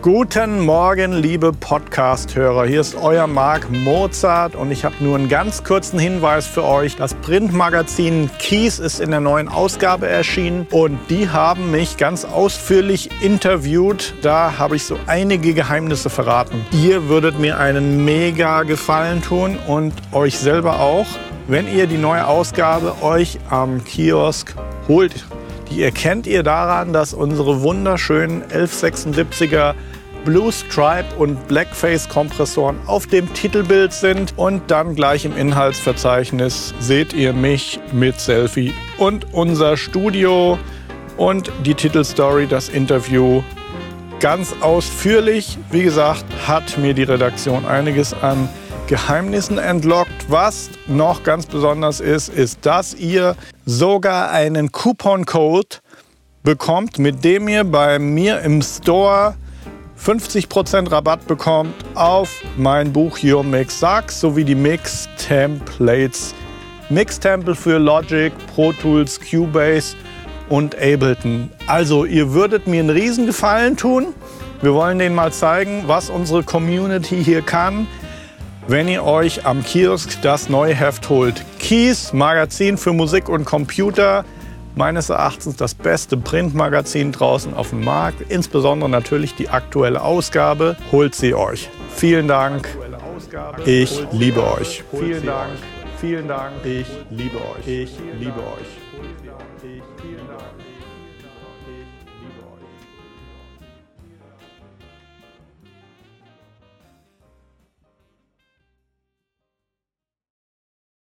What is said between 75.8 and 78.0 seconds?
was unsere Community hier kann